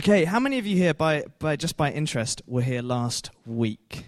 [0.00, 4.06] Okay, how many of you here, by, by just by interest, were here last week?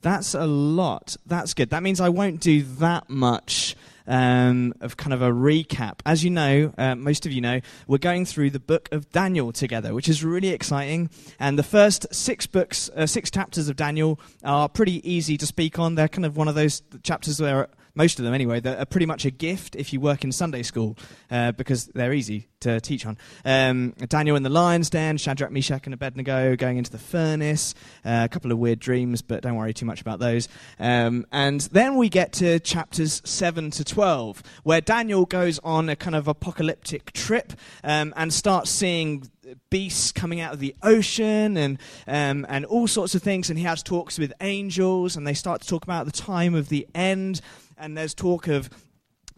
[0.00, 1.18] That's a lot.
[1.26, 1.68] That's good.
[1.68, 3.76] That means I won't do that much
[4.06, 5.98] um, of kind of a recap.
[6.06, 9.52] As you know, uh, most of you know, we're going through the book of Daniel
[9.52, 11.10] together, which is really exciting.
[11.38, 15.78] And the first six books, uh, six chapters of Daniel are pretty easy to speak
[15.78, 15.94] on.
[15.94, 19.06] They're kind of one of those chapters where most of them anyway, that are pretty
[19.06, 20.96] much a gift if you work in Sunday school
[21.30, 23.16] uh, because they're easy to teach on.
[23.44, 28.22] Um, Daniel in the lion's den, Shadrach, Meshach, and Abednego going into the furnace, uh,
[28.24, 30.48] a couple of weird dreams, but don't worry too much about those.
[30.78, 35.96] Um, and then we get to chapters 7 to 12, where Daniel goes on a
[35.96, 37.52] kind of apocalyptic trip
[37.84, 39.30] um, and starts seeing
[39.70, 43.50] beasts coming out of the ocean and, um, and all sorts of things.
[43.50, 46.68] And he has talks with angels, and they start to talk about the time of
[46.68, 47.40] the end
[47.78, 48.70] and there's talk of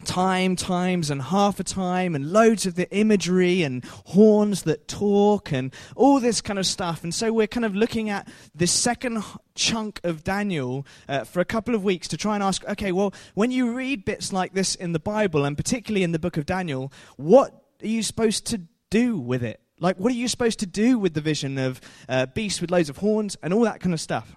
[0.05, 5.51] time, times, and half a time, and loads of the imagery and horns that talk,
[5.51, 7.03] and all this kind of stuff.
[7.03, 9.23] And so we're kind of looking at this second
[9.55, 13.13] chunk of Daniel uh, for a couple of weeks to try and ask okay, well,
[13.33, 16.45] when you read bits like this in the Bible, and particularly in the book of
[16.45, 19.61] Daniel, what are you supposed to do with it?
[19.79, 21.79] Like, what are you supposed to do with the vision of
[22.09, 24.35] uh, beasts with loads of horns and all that kind of stuff?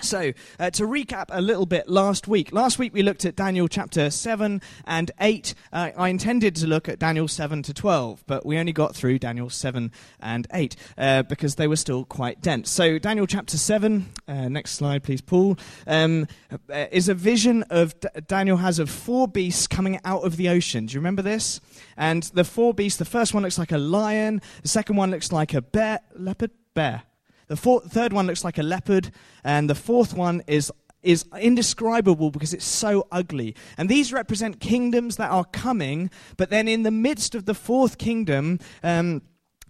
[0.00, 2.52] So, uh, to recap a little bit last week.
[2.52, 5.54] Last week we looked at Daniel chapter 7 and 8.
[5.72, 9.18] Uh, I intended to look at Daniel 7 to 12, but we only got through
[9.18, 9.90] Daniel 7
[10.20, 12.70] and 8 uh, because they were still quite dense.
[12.70, 17.98] So, Daniel chapter 7, uh, next slide please, Paul, um, uh, is a vision of
[17.98, 20.86] D- Daniel has of four beasts coming out of the ocean.
[20.86, 21.60] Do you remember this?
[21.96, 25.32] And the four beasts, the first one looks like a lion, the second one looks
[25.32, 27.02] like a bear, leopard, bear
[27.48, 29.10] the fourth, third one looks like a leopard,
[29.42, 30.70] and the fourth one is
[31.02, 33.54] is indescribable because it's so ugly.
[33.76, 37.98] And these represent kingdoms that are coming, but then in the midst of the fourth
[37.98, 39.22] kingdom, um,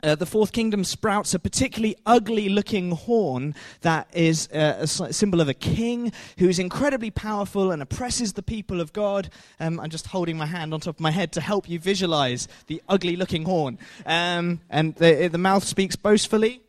[0.02, 5.40] uh, the fourth kingdom sprouts a particularly ugly looking horn that is uh, a symbol
[5.40, 9.28] of a king who's incredibly powerful and oppresses the people of God.
[9.58, 12.47] Um, I'm just holding my hand on top of my head to help you visualize
[12.69, 13.78] the ugly looking horn.
[14.06, 16.62] Um, and the, the mouth speaks boastfully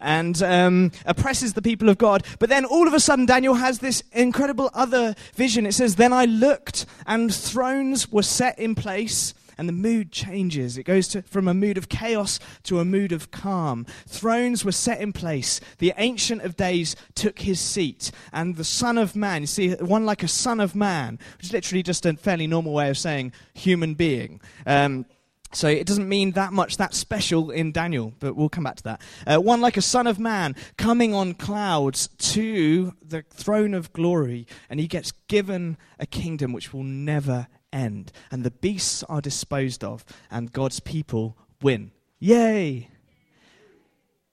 [0.00, 2.24] and um, oppresses the people of God.
[2.38, 5.66] But then all of a sudden, Daniel has this incredible other vision.
[5.66, 9.34] It says, Then I looked, and thrones were set in place.
[9.60, 10.78] And the mood changes.
[10.78, 13.86] It goes to, from a mood of chaos to a mood of calm.
[14.06, 15.60] Thrones were set in place.
[15.78, 18.12] The Ancient of Days took his seat.
[18.32, 21.52] And the Son of Man, you see, one like a Son of Man, which is
[21.52, 24.40] literally just a fairly normal way of saying human being.
[24.64, 25.06] Um,
[25.52, 28.82] so it doesn't mean that much that special in Daniel, but we'll come back to
[28.84, 29.02] that.
[29.26, 34.46] Uh, one like a son of man coming on clouds to the throne of glory,
[34.68, 38.12] and he gets given a kingdom which will never end.
[38.30, 41.92] And the beasts are disposed of, and God's people win.
[42.18, 42.90] Yay!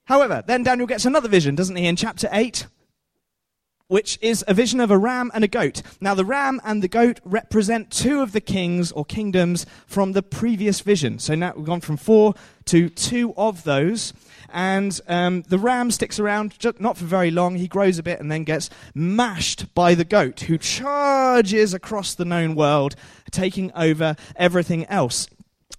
[0.04, 2.66] However, then Daniel gets another vision, doesn't he, in chapter 8?
[3.88, 5.82] Which is a vision of a ram and a goat.
[6.00, 10.22] Now, the ram and the goat represent two of the kings or kingdoms from the
[10.22, 11.18] previous vision.
[11.18, 12.34] So now we've gone from four
[12.66, 14.12] to two of those.
[14.52, 17.56] And um, the ram sticks around not for very long.
[17.56, 22.24] He grows a bit and then gets mashed by the goat, who charges across the
[22.24, 22.96] known world,
[23.30, 25.28] taking over everything else.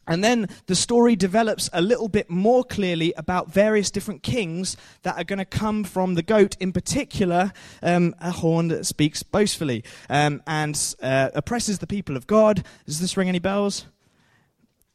[0.07, 5.18] And then the story develops a little bit more clearly about various different kings that
[5.18, 7.51] are going to come from the goat, in particular,
[7.84, 12.63] um, a horn that speaks boastfully um, and uh, oppresses the people of God.
[12.85, 13.85] Does this ring any bells?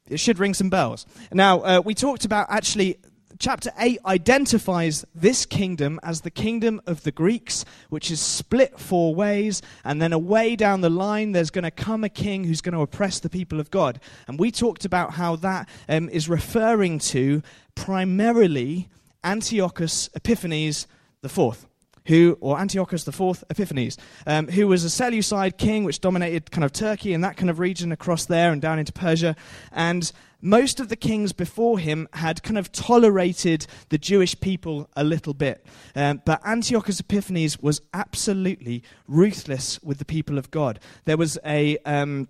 [0.08, 1.06] It should ring some bells.
[1.32, 2.98] Now, uh, we talked about actually
[3.42, 9.16] chapter 8 identifies this kingdom as the kingdom of the Greeks, which is split four
[9.16, 12.74] ways, and then away down the line, there's going to come a king who's going
[12.74, 13.98] to oppress the people of God.
[14.28, 17.42] And we talked about how that um, is referring to
[17.74, 18.88] primarily
[19.24, 20.86] Antiochus Epiphanes
[21.26, 21.66] fourth
[22.06, 26.72] who, or Antiochus IV Epiphanes, um, who was a Seleucid king which dominated kind of
[26.72, 29.36] Turkey and that kind of region across there and down into Persia.
[29.70, 30.10] And
[30.42, 35.32] most of the kings before him had kind of tolerated the Jewish people a little
[35.32, 35.64] bit.
[35.94, 40.80] Um, but Antiochus Epiphanes was absolutely ruthless with the people of God.
[41.04, 41.78] There was a.
[41.86, 42.28] Um,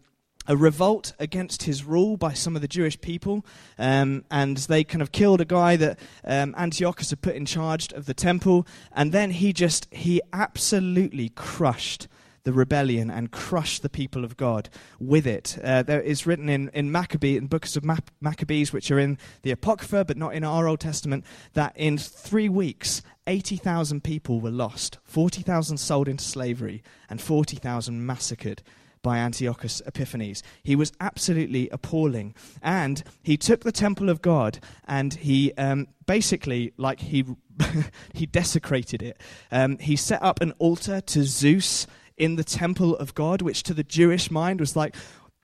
[0.48, 3.46] a revolt against his rule by some of the Jewish people,
[3.78, 7.92] um, and they kind of killed a guy that um, Antiochus had put in charge
[7.92, 12.08] of the temple, and then he just he absolutely crushed
[12.44, 14.68] the rebellion and crushed the people of God
[14.98, 15.58] with it.
[15.62, 17.84] Uh, there is written in, in Maccabee, in books of
[18.20, 21.24] Maccabees, which are in the Apocrypha but not in our Old Testament,
[21.54, 28.62] that in three weeks, 80,000 people were lost, 40,000 sold into slavery, and 40,000 massacred
[29.02, 30.42] by Antiochus Epiphanes.
[30.62, 32.34] He was absolutely appalling.
[32.62, 37.24] And he took the temple of God and he um, basically, like, he,
[38.14, 39.20] he desecrated it.
[39.50, 41.86] Um, he set up an altar to Zeus
[42.16, 44.94] in the temple of God, which to the Jewish mind was like,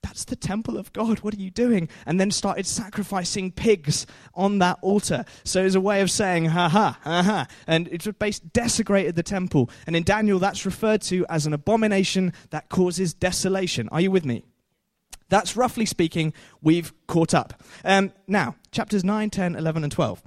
[0.01, 1.19] that's the temple of God.
[1.19, 1.89] What are you doing?
[2.05, 5.25] And then started sacrificing pigs on that altar.
[5.43, 7.47] So it's a way of saying, ha ha, ha ha.
[7.67, 9.69] And it basically desecrated the temple.
[9.85, 13.89] And in Daniel, that's referred to as an abomination that causes desolation.
[13.89, 14.43] Are you with me?
[15.27, 17.61] That's roughly speaking, we've caught up.
[17.83, 20.23] Um, now, chapters 9, 10, 11, and 12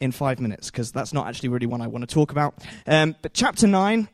[0.00, 2.54] in five minutes, because that's not actually really one I want to talk about.
[2.86, 4.08] Um, but chapter 9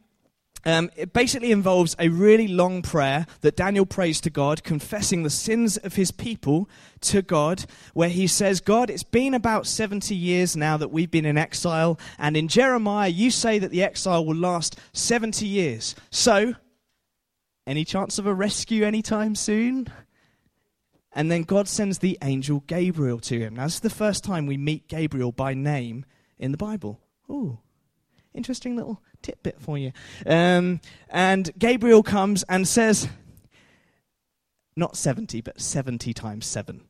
[0.64, 5.30] um, it basically involves a really long prayer that Daniel prays to God, confessing the
[5.30, 6.68] sins of his people
[7.02, 7.64] to God,
[7.94, 11.98] where he says, God, it's been about 70 years now that we've been in exile,
[12.18, 15.94] and in Jeremiah, you say that the exile will last 70 years.
[16.10, 16.54] So,
[17.66, 19.88] any chance of a rescue anytime soon?
[21.12, 23.56] And then God sends the angel Gabriel to him.
[23.56, 26.04] Now, this is the first time we meet Gabriel by name
[26.38, 27.00] in the Bible.
[27.30, 27.58] Ooh,
[28.34, 29.92] interesting little tidbit for you.
[30.26, 33.08] Um, and Gabriel comes and says,
[34.76, 36.87] not 70, but 70 times 7.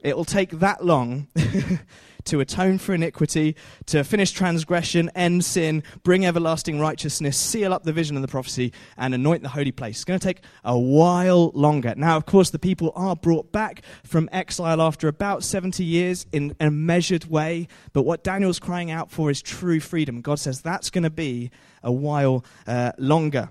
[0.00, 1.28] It will take that long
[2.26, 3.56] to atone for iniquity,
[3.86, 8.72] to finish transgression, end sin, bring everlasting righteousness, seal up the vision of the prophecy,
[8.96, 9.96] and anoint the holy place.
[9.96, 11.94] It's going to take a while longer.
[11.96, 16.54] Now, of course, the people are brought back from exile after about 70 years in
[16.60, 20.20] a measured way, but what Daniel's crying out for is true freedom.
[20.20, 21.50] God says that's going to be
[21.82, 23.50] a while uh, longer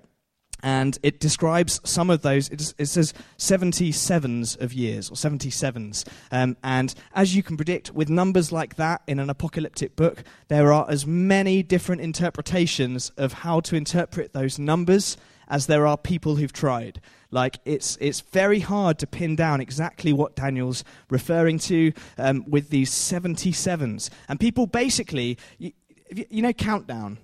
[0.65, 2.49] and it describes some of those.
[2.49, 6.07] It, it says 77s of years, or 77s.
[6.31, 10.73] Um, and as you can predict, with numbers like that in an apocalyptic book, there
[10.73, 15.17] are as many different interpretations of how to interpret those numbers
[15.47, 16.99] as there are people who've tried.
[17.29, 22.71] Like, it's, it's very hard to pin down exactly what Daniel's referring to um, with
[22.71, 24.09] these 77s.
[24.27, 25.73] And people basically, you,
[26.09, 27.19] you know, countdown.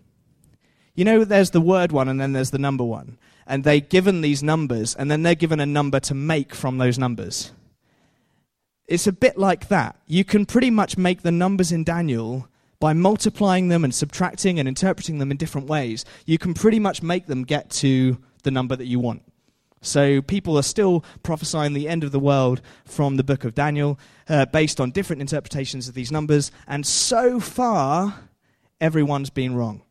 [1.01, 3.18] You know, there's the word one and then there's the number one
[3.48, 7.00] and they're given these numbers, and then they're given a number to make from those
[7.00, 7.51] numbers.
[8.86, 9.95] It's a bit like that.
[10.06, 12.48] You can pretty much make the numbers in Daniel
[12.80, 16.06] by multiplying them and subtracting and interpreting them in different ways.
[16.27, 19.24] You can pretty much make them get to the number that you want.
[19.81, 23.97] So people are still prophesying the end of the world from the book of Daniel
[24.30, 28.19] uh, based on different interpretations of these numbers, and so far,
[28.80, 29.81] everyone's been wrong.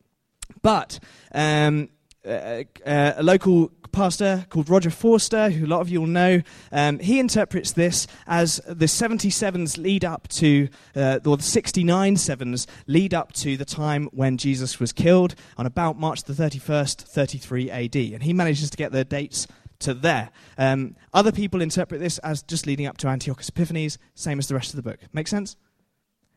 [0.62, 1.00] But
[1.32, 1.88] um,
[2.24, 6.42] uh, uh, a local pastor called Roger Forster, who a lot of you will know,
[6.72, 12.66] um, he interprets this as the 77s lead up to, uh, or the 69 sevens
[12.86, 17.70] lead up to the time when Jesus was killed on about March the 31st, 33
[17.70, 17.96] AD.
[17.96, 19.46] And he manages to get the dates
[19.80, 20.30] to there.
[20.58, 24.54] Um, other people interpret this as just leading up to Antiochus Epiphanes, same as the
[24.54, 25.00] rest of the book.
[25.12, 25.56] Make sense?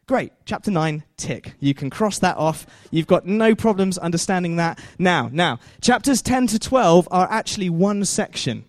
[0.05, 0.33] Great.
[0.45, 1.53] Chapter 9, tick.
[1.59, 2.65] You can cross that off.
[2.91, 5.29] You've got no problems understanding that now.
[5.31, 8.65] Now, chapters 10 to 12 are actually one section.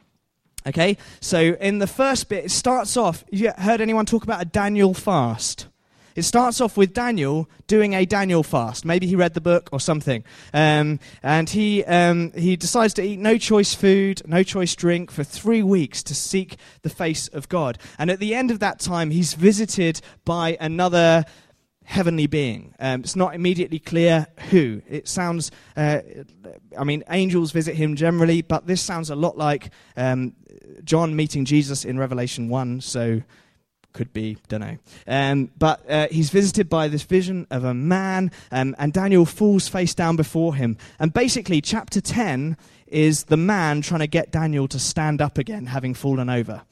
[0.67, 0.97] Okay?
[1.21, 3.25] So in the first bit, it starts off.
[3.31, 5.67] You heard anyone talk about a Daniel fast?
[6.15, 8.85] It starts off with Daniel doing a Daniel fast.
[8.85, 10.25] Maybe he read the book or something.
[10.53, 15.25] Um, and he, um, he decides to eat no choice food, no choice drink for
[15.25, 17.79] three weeks to seek the face of God.
[17.99, 21.25] And at the end of that time, he's visited by another
[21.85, 22.75] heavenly being.
[22.79, 24.83] Um, it's not immediately clear who.
[24.89, 26.01] It sounds, uh,
[26.79, 30.35] I mean, angels visit him generally, but this sounds a lot like um,
[30.83, 32.81] John meeting Jesus in Revelation 1.
[32.81, 33.23] So
[33.95, 34.77] could be, don't know.
[35.07, 39.67] Um, but uh, he's visited by this vision of a man, um, and Daniel falls
[39.69, 40.77] face down before him.
[40.99, 45.67] And basically, chapter 10 is the man trying to get Daniel to stand up again,
[45.67, 46.63] having fallen over.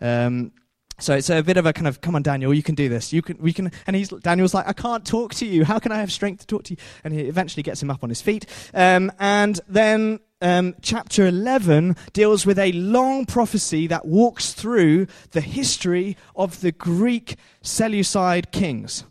[0.00, 0.52] Um,
[0.98, 3.12] so it's a bit of a kind of, come on, Daniel, you can do this.
[3.12, 3.72] You can, we can.
[3.86, 5.64] And he's Daniel's like, I can't talk to you.
[5.64, 6.76] How can I have strength to talk to you?
[7.02, 8.46] And he eventually gets him up on his feet.
[8.72, 15.40] Um, and then um, chapter 11 deals with a long prophecy that walks through the
[15.40, 19.04] history of the Greek Seleucid kings.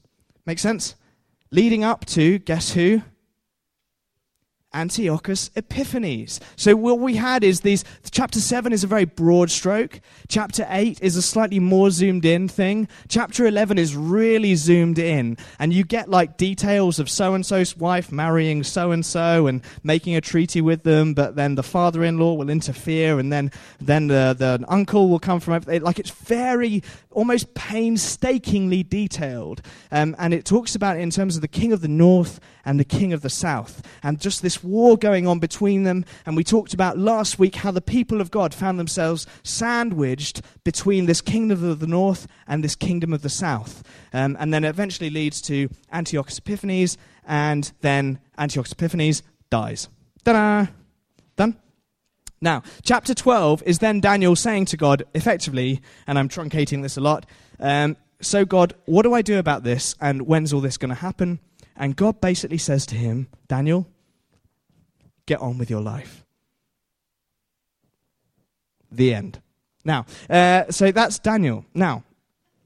[0.45, 0.95] Make sense?
[1.51, 3.01] Leading up to, guess who?
[4.74, 6.39] Antiochus Epiphanes.
[6.56, 10.00] So what we had is these chapter 7 is a very broad stroke.
[10.27, 12.88] Chapter 8 is a slightly more zoomed in thing.
[13.08, 17.77] Chapter 11 is really zoomed in and you get like details of so and so's
[17.77, 22.34] wife marrying so and so and making a treaty with them, but then the father-in-law
[22.34, 27.53] will interfere and then then the, the uncle will come from like it's very almost
[27.53, 29.62] painstakingly detailed.
[29.92, 32.80] Um, and it talks about it in terms of the king of the north and
[32.80, 36.05] the king of the south and just this war going on between them.
[36.25, 41.05] And we talked about last week how the people of God found themselves sandwiched between
[41.05, 43.84] this kingdom of the north and this kingdom of the south.
[44.13, 49.89] Um, and then it eventually leads to Antiochus Epiphanes, and then Antiochus Epiphanes dies.
[50.24, 50.72] Ta da!
[51.36, 51.58] Done?
[52.41, 57.01] Now, chapter 12 is then Daniel saying to God, effectively, and I'm truncating this a
[57.01, 57.25] lot,
[57.60, 60.96] um, so God, what do I do about this, and when's all this going to
[60.96, 61.39] happen?
[61.75, 63.88] And God basically says to him, Daniel,
[65.25, 66.24] get on with your life.
[68.92, 69.42] The end.
[69.86, 71.65] Now, uh, so that's Daniel.
[71.74, 72.03] Now,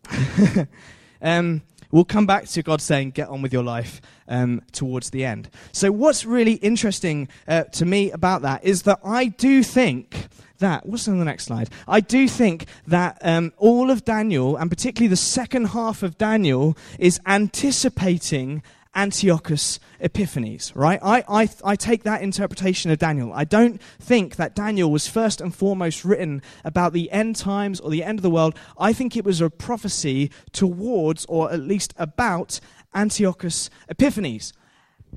[1.21, 1.61] um,
[1.91, 5.49] we'll come back to God saying, get on with your life um, towards the end.
[5.71, 10.27] So, what's really interesting uh, to me about that is that I do think
[10.59, 11.69] that, what's on the next slide?
[11.87, 16.77] I do think that um, all of Daniel, and particularly the second half of Daniel,
[16.99, 18.63] is anticipating
[18.97, 20.99] Antiochus Epiphanes, right?
[21.03, 23.31] I, I, I take that interpretation of Daniel.
[23.31, 27.91] I don't think that Daniel was first and foremost written about the end times or
[27.91, 28.57] the end of the world.
[28.77, 32.59] I think it was a prophecy towards, or at least about,
[32.95, 34.53] Antiochus Epiphanes.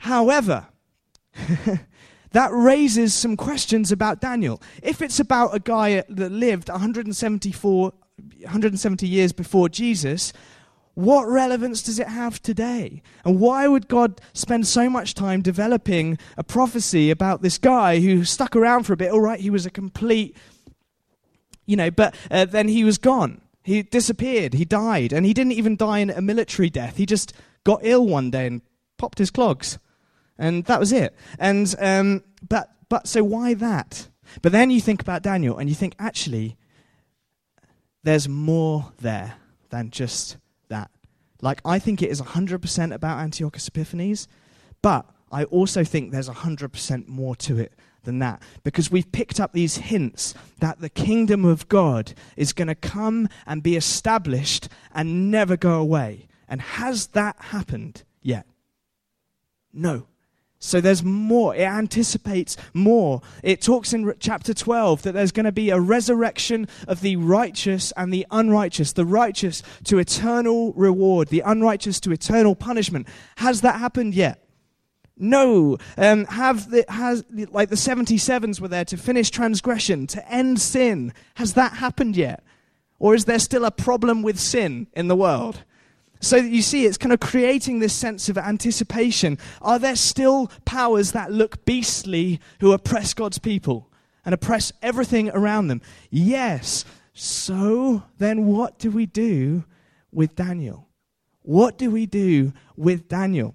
[0.00, 0.68] However,
[2.32, 4.60] that raises some questions about Daniel.
[4.82, 7.92] If it's about a guy that lived 174,
[8.42, 10.34] 170 years before Jesus,
[10.94, 13.02] what relevance does it have today?
[13.24, 18.24] And why would God spend so much time developing a prophecy about this guy who
[18.24, 19.12] stuck around for a bit?
[19.12, 20.36] All right, he was a complete,
[21.66, 23.40] you know, but uh, then he was gone.
[23.62, 24.54] He disappeared.
[24.54, 25.12] He died.
[25.12, 26.96] And he didn't even die in a military death.
[26.96, 27.32] He just
[27.64, 28.62] got ill one day and
[28.98, 29.78] popped his clogs.
[30.38, 31.14] And that was it.
[31.38, 34.08] And, um, but, but so why that?
[34.42, 36.56] But then you think about Daniel and you think, actually,
[38.02, 39.34] there's more there
[39.68, 40.36] than just.
[41.42, 44.28] Like, I think it is 100% about Antiochus Epiphanes,
[44.82, 47.72] but I also think there's 100% more to it
[48.04, 52.68] than that because we've picked up these hints that the kingdom of God is going
[52.68, 56.28] to come and be established and never go away.
[56.48, 58.46] And has that happened yet?
[59.72, 60.06] No.
[60.62, 61.54] So there's more.
[61.54, 63.22] It anticipates more.
[63.42, 67.92] It talks in chapter 12 that there's going to be a resurrection of the righteous
[67.96, 73.08] and the unrighteous, the righteous to eternal reward, the unrighteous to eternal punishment.
[73.36, 74.44] Has that happened yet?
[75.16, 75.78] No.
[75.96, 81.14] Um, have the, has like the 77s were there to finish transgression, to end sin.
[81.36, 82.44] Has that happened yet?
[82.98, 85.64] Or is there still a problem with sin in the world?
[86.20, 89.38] So that you see, it's kind of creating this sense of anticipation.
[89.62, 93.90] Are there still powers that look beastly who oppress God's people
[94.24, 95.80] and oppress everything around them?
[96.10, 96.84] Yes.
[97.14, 99.64] So then what do we do
[100.12, 100.88] with Daniel?
[101.42, 103.54] What do we do with Daniel?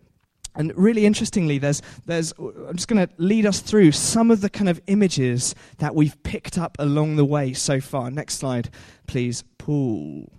[0.56, 4.50] And really interestingly, there's, there's, I'm just going to lead us through some of the
[4.50, 8.10] kind of images that we've picked up along the way so far.
[8.10, 8.70] Next slide,
[9.06, 10.32] please, Paul.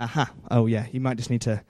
[0.00, 0.30] Aha.
[0.50, 0.86] Oh, yeah.
[0.92, 1.62] You might just need to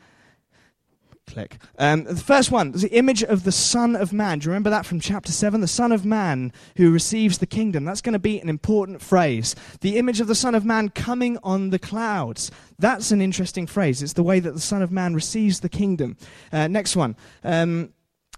[1.26, 1.58] click.
[1.78, 4.38] Um, the first one is the image of the Son of Man.
[4.38, 5.60] Do you remember that from chapter 7?
[5.60, 7.84] The Son of Man who receives the kingdom.
[7.84, 9.54] That's going to be an important phrase.
[9.80, 12.50] The image of the Son of Man coming on the clouds.
[12.78, 14.02] That's an interesting phrase.
[14.02, 16.16] It's the way that the Son of Man receives the kingdom.
[16.52, 17.16] Uh, next one.
[17.42, 17.92] Um,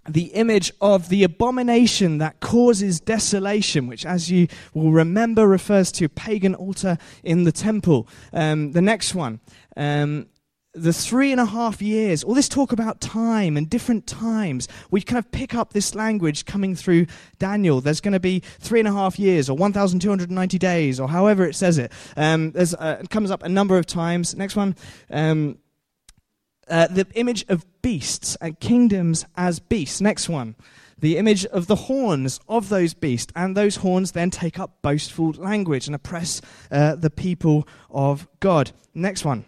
[0.07, 6.05] the image of the abomination that causes desolation, which, as you will remember, refers to
[6.05, 8.07] a pagan altar in the temple.
[8.33, 9.39] Um, the next one,
[9.75, 10.27] um,
[10.73, 15.01] the three and a half years, all this talk about time and different times, we
[15.01, 17.07] kind of pick up this language coming through
[17.39, 17.81] Daniel.
[17.81, 21.55] There's going to be three and a half years or 1,290 days or however it
[21.55, 21.91] says it.
[22.15, 24.35] Um, uh, it comes up a number of times.
[24.35, 24.75] Next one.
[25.09, 25.57] Um,
[26.69, 30.01] uh, the image of beasts and kingdoms as beasts.
[30.01, 30.55] Next one.
[30.97, 33.31] The image of the horns of those beasts.
[33.35, 38.71] And those horns then take up boastful language and oppress uh, the people of God.
[38.93, 39.45] Next one.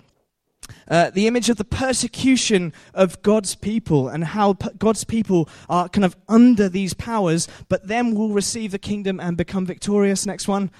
[0.88, 5.90] Uh, the image of the persecution of God's people and how p- God's people are
[5.90, 10.26] kind of under these powers, but then will receive the kingdom and become victorious.
[10.26, 10.72] Next one.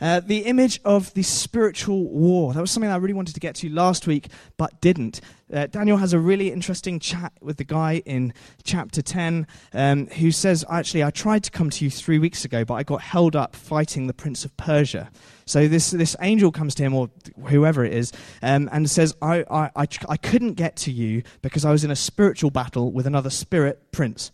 [0.00, 2.52] Uh, the image of the spiritual war.
[2.52, 5.20] That was something I really wanted to get to last week, but didn't.
[5.52, 10.30] Uh, Daniel has a really interesting chat with the guy in chapter 10 um, who
[10.30, 13.34] says, Actually, I tried to come to you three weeks ago, but I got held
[13.34, 15.10] up fighting the prince of Persia.
[15.46, 17.10] So this, this angel comes to him, or
[17.46, 18.12] whoever it is,
[18.42, 21.90] um, and says, I, I, I, I couldn't get to you because I was in
[21.90, 24.30] a spiritual battle with another spirit prince.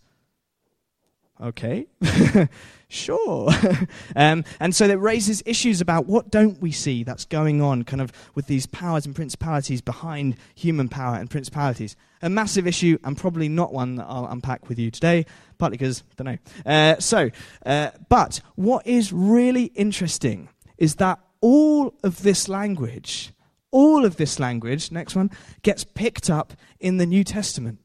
[1.41, 1.87] Okay,
[2.87, 3.49] sure.
[4.15, 8.01] um, and so that raises issues about what don't we see that's going on, kind
[8.01, 11.95] of with these powers and principalities behind human power and principalities.
[12.21, 15.25] A massive issue, and probably not one that I'll unpack with you today,
[15.57, 16.71] partly because, I don't know.
[16.71, 17.29] Uh, so,
[17.65, 23.31] uh, but what is really interesting is that all of this language,
[23.71, 25.29] all of this language, next one,
[25.61, 27.79] gets picked up in the New Testament.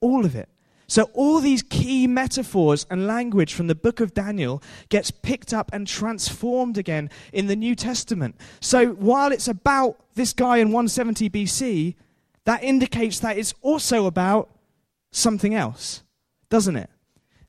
[0.00, 0.48] All of it.
[0.92, 5.70] So, all these key metaphors and language from the book of Daniel gets picked up
[5.72, 8.36] and transformed again in the New Testament.
[8.60, 11.94] So, while it's about this guy in 170 BC,
[12.44, 14.50] that indicates that it's also about
[15.12, 16.02] something else,
[16.50, 16.90] doesn't it?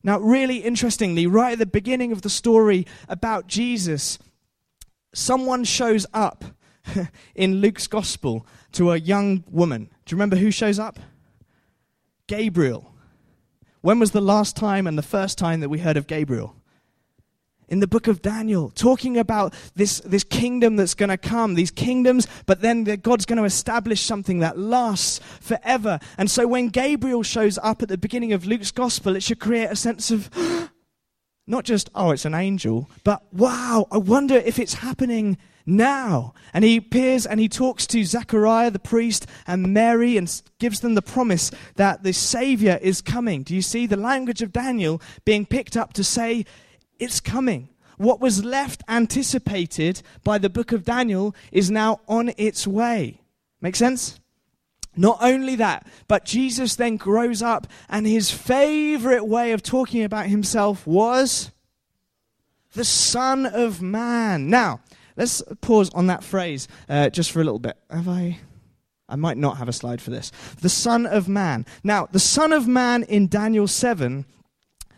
[0.03, 4.19] Now, really interestingly, right at the beginning of the story about Jesus,
[5.13, 6.45] someone shows up
[7.35, 9.89] in Luke's gospel to a young woman.
[10.05, 10.97] Do you remember who shows up?
[12.27, 12.92] Gabriel.
[13.83, 16.55] When was the last time and the first time that we heard of Gabriel?
[17.67, 21.69] In the book of Daniel, talking about this, this kingdom that's going to come, these
[21.69, 25.99] kingdoms, but then God's going to establish something that lasts forever.
[26.17, 29.69] And so when Gabriel shows up at the beginning of Luke's gospel, it should create
[29.69, 30.29] a sense of
[31.45, 36.33] not just, oh, it's an angel, but wow, I wonder if it's happening now.
[36.53, 40.95] And he appears and he talks to Zechariah the priest and Mary and gives them
[40.95, 43.43] the promise that the Savior is coming.
[43.43, 46.45] Do you see the language of Daniel being picked up to say,
[46.99, 47.69] it's coming?
[47.97, 53.21] What was left anticipated by the book of Daniel is now on its way.
[53.61, 54.19] Make sense?
[54.95, 60.27] Not only that, but Jesus then grows up, and his favorite way of talking about
[60.27, 61.51] himself was
[62.73, 64.49] the Son of Man.
[64.49, 64.81] Now,
[65.15, 67.77] Let's pause on that phrase uh, just for a little bit.
[67.89, 68.39] Have I?
[69.09, 70.31] I might not have a slide for this.
[70.61, 71.65] The Son of Man.
[71.83, 74.25] Now, the Son of Man in Daniel 7,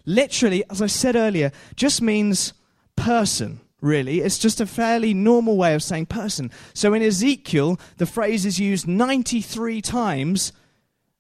[0.06, 2.54] literally, as I said earlier, just means
[2.96, 4.22] person, really.
[4.22, 6.52] It's just a fairly normal way of saying person.
[6.74, 10.54] So in Ezekiel, the phrase is used 93 times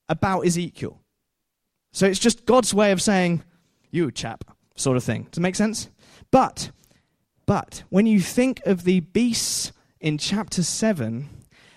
[0.07, 1.01] about Ezekiel.
[1.91, 3.43] So it's just God's way of saying,
[3.89, 4.43] you chap,
[4.75, 5.27] sort of thing.
[5.31, 5.89] Does it make sense?
[6.31, 6.71] But
[7.45, 11.29] but when you think of the beasts in chapter 7,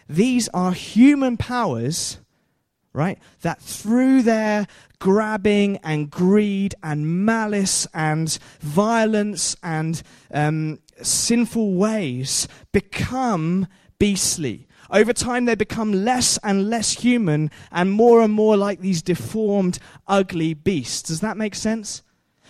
[0.08, 2.18] these are human powers,
[2.92, 3.18] right?
[3.42, 4.66] That through their
[4.98, 10.02] grabbing and greed and malice and violence and
[10.32, 13.66] um, sinful ways become
[13.98, 14.66] beastly.
[14.90, 19.78] Over time, they become less and less human and more and more like these deformed,
[20.06, 21.02] ugly beasts.
[21.02, 22.02] Does that make sense?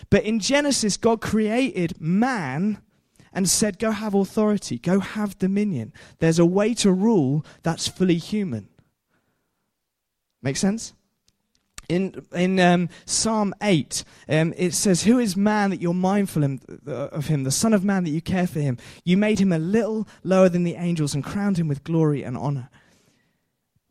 [0.08, 2.80] But in Genesis, God created man
[3.32, 5.92] and said, Go have authority, go have dominion.
[6.18, 8.68] There's a way to rule that's fully human.
[10.42, 10.94] Make sense?
[11.88, 16.44] In, in um, Psalm 8, um, it says, Who is man that you're mindful
[16.86, 18.76] of him, the Son of Man that you care for him?
[19.04, 22.36] You made him a little lower than the angels and crowned him with glory and
[22.36, 22.68] honor.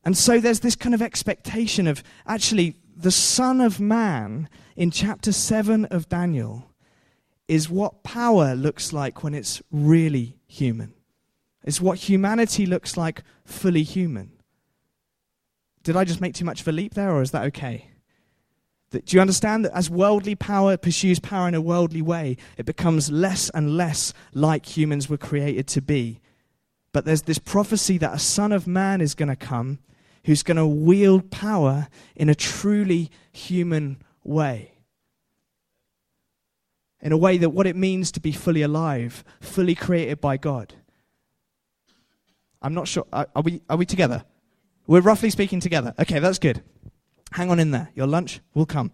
[0.06, 5.32] And so there's this kind of expectation of actually the Son of Man in chapter
[5.32, 6.72] 7 of Daniel
[7.48, 10.94] is what power looks like when it's really human.
[11.64, 14.32] It's what humanity looks like fully human.
[15.84, 17.92] Did I just make too much of a leap there, or is that okay?
[18.90, 23.12] do you understand that as worldly power pursues power in a worldly way, it becomes
[23.12, 26.22] less and less like humans were created to be?
[26.94, 29.80] But there's this prophecy that a Son of Man is going to come
[30.24, 34.77] who's going to wield power in a truly human way
[37.02, 40.74] in a way that what it means to be fully alive, fully created by God.
[42.62, 43.06] I'm not sure.
[43.14, 44.24] Are, we, are we together?
[44.88, 45.94] We're roughly speaking together.
[46.00, 46.64] Okay, that's good.
[47.32, 47.90] Hang on in there.
[47.94, 48.92] Your lunch will come.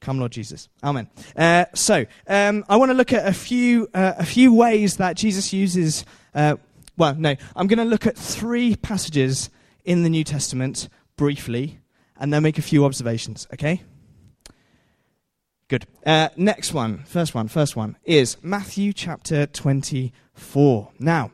[0.00, 0.68] Come, Lord Jesus.
[0.82, 1.08] Amen.
[1.34, 5.16] Uh, so, um, I want to look at a few, uh, a few ways that
[5.16, 6.04] Jesus uses.
[6.34, 6.56] Uh,
[6.98, 9.48] well, no, I'm going to look at three passages
[9.84, 11.78] in the New Testament briefly
[12.18, 13.82] and then make a few observations, okay?
[15.68, 15.86] Good.
[16.04, 20.90] Uh, next one, first one, first one is Matthew chapter 24.
[20.98, 21.30] Now,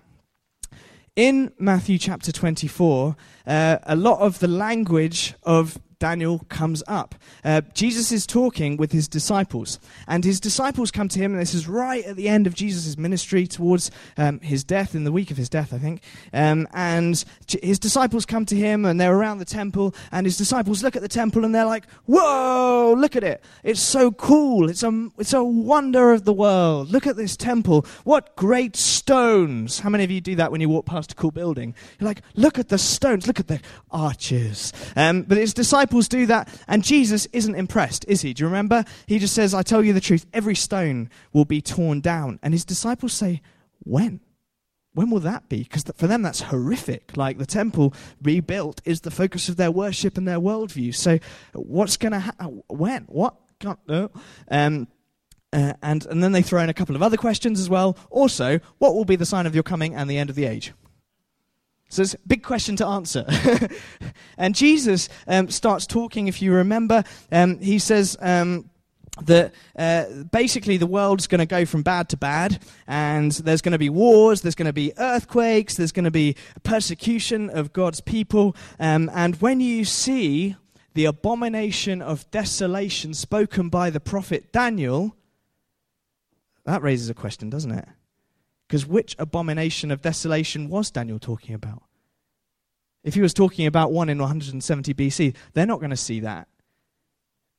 [1.17, 3.17] in Matthew chapter 24,
[3.47, 7.15] uh, a lot of the language of Daniel comes up.
[7.45, 11.55] Uh, Jesus is talking with his disciples, and his disciples come to him, and this
[11.55, 15.31] is right at the end of Jesus' ministry towards um, his death, in the week
[15.31, 16.03] of his death, I think.
[16.33, 17.23] Um, and
[17.63, 21.03] his disciples come to him, and they're around the temple, and his disciples look at
[21.03, 23.45] the temple, and they're like, Whoa, look at it.
[23.63, 24.71] It's so cool.
[24.71, 26.91] It's a, it's a wonder of the world.
[26.91, 27.85] Look at this temple.
[28.05, 29.81] What great stones.
[29.81, 31.75] How many of you do that when you walk past a cool building?
[31.99, 33.27] You're like, Look at the stones.
[33.27, 33.61] Look at the
[33.91, 34.73] arches.
[34.97, 38.33] Um, but his disciples disciples do that, and Jesus isn't impressed, is he?
[38.33, 38.85] Do you remember?
[39.07, 42.39] He just says, I tell you the truth, every stone will be torn down.
[42.43, 43.43] And his disciples say,
[43.81, 44.21] When?
[44.93, 45.63] When will that be?
[45.63, 47.17] Because for them, that's horrific.
[47.17, 50.95] Like the temple rebuilt is the focus of their worship and their worldview.
[50.95, 51.19] So,
[51.55, 52.63] what's going to happen?
[52.69, 53.05] When?
[53.05, 53.35] What?
[53.61, 54.11] Can't, no.
[54.51, 54.89] Um,
[55.53, 57.97] uh, and, and then they throw in a couple of other questions as well.
[58.11, 60.73] Also, what will be the sign of your coming and the end of the age?
[61.91, 63.27] So it's a big question to answer.
[64.39, 68.71] and Jesus um, starts talking, if you remember, um, he says um,
[69.23, 73.73] that uh, basically the world's going to go from bad to bad, and there's going
[73.73, 78.01] to be wars, there's going to be earthquakes, there's going to be persecution of God's
[78.01, 78.55] people.
[78.79, 80.55] Um, and when you see
[80.95, 85.17] the abomination of desolation spoken by the prophet Daniel,
[86.65, 87.89] that raises a question, doesn't it?
[88.71, 91.83] Because which abomination of desolation was Daniel talking about?
[93.03, 96.47] If he was talking about one in 170 BC, they're not going to see that.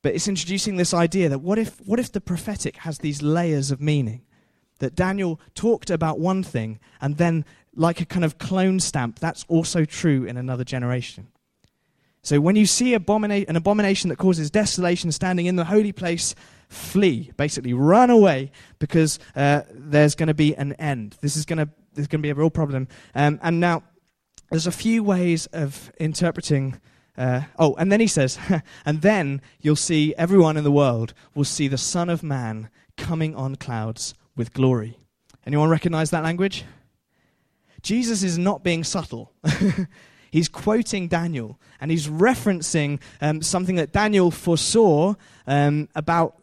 [0.04, 3.71] But it's introducing this idea that what if, what if the prophetic has these layers
[3.71, 4.21] of meaning?
[4.80, 7.43] That Daniel talked about one thing, and then,
[7.76, 11.28] like a kind of clone stamp, that's also true in another generation.
[12.24, 16.36] So when you see abomina- an abomination that causes desolation standing in the holy place,
[16.71, 21.17] flee, basically run away, because uh, there's going to be an end.
[21.21, 22.88] This is going to there's going to be a real problem.
[23.13, 23.84] Um, and now,
[24.49, 26.79] there's a few ways of interpreting.
[27.17, 28.39] Uh, oh, and then he says,
[28.86, 33.36] and then you'll see everyone in the world will see the Son of Man coming
[33.36, 34.97] on clouds with glory.
[35.45, 36.63] Anyone recognize that language?
[37.81, 39.34] Jesus is not being subtle.
[40.31, 45.15] he's quoting Daniel and he's referencing um, something that Daniel foresaw
[45.47, 46.40] um, about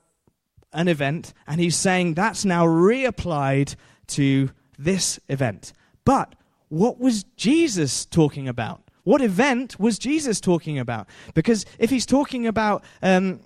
[0.72, 3.74] an event, and he's saying that's now reapplied
[4.08, 5.72] to this event.
[6.04, 6.34] But
[6.68, 8.82] what was Jesus talking about?
[9.04, 11.08] What event was Jesus talking about?
[11.34, 13.40] Because if he's talking about, um,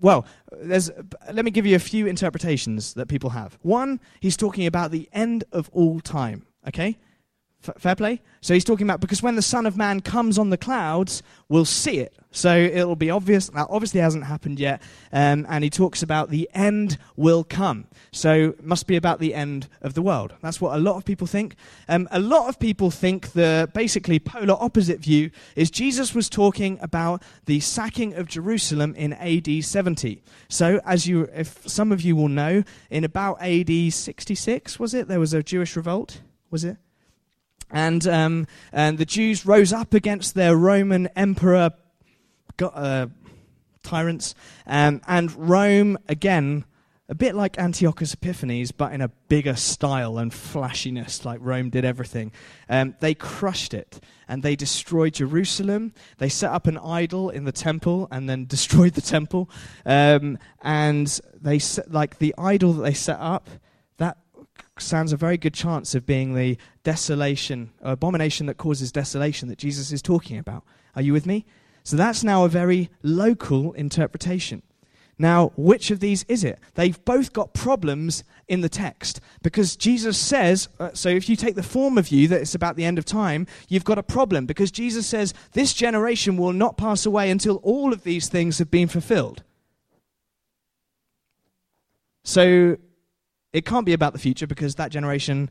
[0.00, 3.56] well, let me give you a few interpretations that people have.
[3.62, 6.98] One, he's talking about the end of all time, okay?
[7.66, 8.20] F- fair play?
[8.40, 11.64] So he's talking about because when the Son of Man comes on the clouds, we'll
[11.64, 12.16] see it.
[12.36, 13.48] So it'll be obvious.
[13.48, 14.82] That obviously hasn't happened yet.
[15.10, 17.86] Um, and he talks about the end will come.
[18.12, 20.34] So must be about the end of the world.
[20.42, 21.56] That's what a lot of people think.
[21.88, 26.78] Um, a lot of people think the basically polar opposite view is Jesus was talking
[26.82, 30.22] about the sacking of Jerusalem in AD 70.
[30.50, 35.08] So as you, if some of you will know, in about AD 66, was it?
[35.08, 36.20] There was a Jewish revolt.
[36.50, 36.76] Was it?
[37.70, 41.70] And, um, and the Jews rose up against their Roman emperor
[42.62, 43.06] uh,
[43.82, 44.34] tyrants.
[44.66, 46.64] Um, and Rome, again,
[47.08, 51.84] a bit like Antiochus Epiphanes, but in a bigger style and flashiness, like Rome did
[51.84, 52.32] everything.
[52.68, 55.94] Um, they crushed it and they destroyed Jerusalem.
[56.18, 59.48] They set up an idol in the temple and then destroyed the temple.
[59.84, 63.48] Um, and they set, like the idol that they set up
[63.98, 64.18] that
[64.78, 69.92] stands a very good chance of being the desolation, abomination that causes desolation that Jesus
[69.92, 70.64] is talking about.
[70.96, 71.46] Are you with me?
[71.86, 74.62] So that's now a very local interpretation.
[75.20, 76.58] Now, which of these is it?
[76.74, 81.54] They've both got problems in the text because Jesus says, uh, so if you take
[81.54, 84.46] the form of you that it's about the end of time, you've got a problem
[84.46, 88.68] because Jesus says this generation will not pass away until all of these things have
[88.68, 89.44] been fulfilled.
[92.24, 92.78] So
[93.52, 95.50] it can't be about the future because that generation,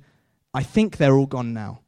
[0.54, 1.80] I think they're all gone now.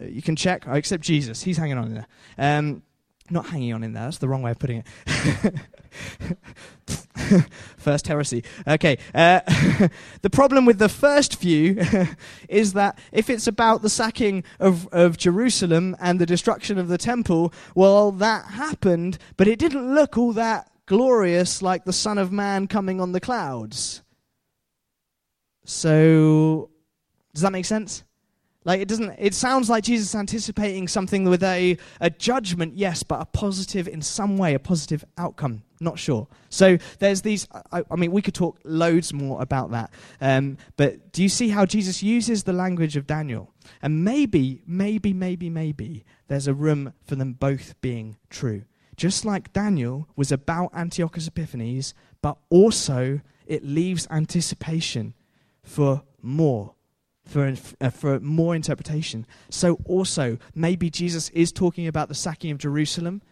[0.00, 1.42] Uh, you can check, except Jesus.
[1.42, 2.06] He's hanging on there.
[2.38, 2.82] Um,
[3.30, 5.54] not hanging on in there, that's the wrong way of putting it.
[7.78, 8.44] first heresy.
[8.66, 8.98] Okay.
[9.14, 9.40] Uh,
[10.22, 11.82] the problem with the first view
[12.48, 16.98] is that if it's about the sacking of, of Jerusalem and the destruction of the
[16.98, 22.30] temple, well, that happened, but it didn't look all that glorious like the Son of
[22.32, 24.02] Man coming on the clouds.
[25.64, 26.70] So,
[27.32, 28.04] does that make sense?
[28.64, 29.14] Like it doesn't.
[29.18, 34.00] It sounds like Jesus anticipating something with a a judgment, yes, but a positive in
[34.00, 35.62] some way, a positive outcome.
[35.80, 36.28] Not sure.
[36.48, 37.46] So there's these.
[37.72, 39.90] I, I mean, we could talk loads more about that.
[40.20, 43.52] Um, but do you see how Jesus uses the language of Daniel?
[43.82, 48.64] And maybe, maybe, maybe, maybe there's a room for them both being true.
[48.96, 55.14] Just like Daniel was about Antiochus Epiphanes, but also it leaves anticipation
[55.62, 56.74] for more,
[57.24, 59.26] for, uh, for more interpretation.
[59.48, 63.22] So, also, maybe Jesus is talking about the sacking of Jerusalem,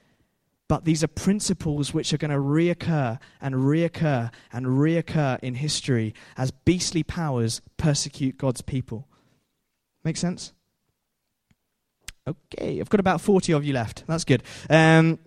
[0.69, 6.15] but these are principles which are going to reoccur and reoccur and reoccur in history
[6.37, 9.07] as beastly powers persecute God's people.
[10.05, 10.53] Make sense?
[12.27, 14.05] Okay, I've got about 40 of you left.
[14.07, 14.43] That's good.
[14.71, 15.19] Um,